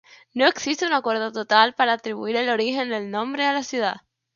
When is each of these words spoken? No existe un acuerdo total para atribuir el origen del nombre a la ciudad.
No 0.33 0.47
existe 0.47 0.87
un 0.87 0.93
acuerdo 0.93 1.31
total 1.31 1.75
para 1.75 1.93
atribuir 1.93 2.35
el 2.35 2.49
origen 2.49 2.89
del 2.89 3.11
nombre 3.11 3.45
a 3.45 3.53
la 3.53 3.61
ciudad. 3.61 3.97